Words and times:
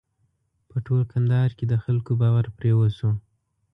په 0.69 0.77
ټول 0.85 1.01
کندهار 1.13 1.49
کې 1.57 1.65
د 1.67 1.73
خلکو 1.83 2.11
باور 2.21 2.45
پرې 2.57 2.71
وشو. 2.75 3.11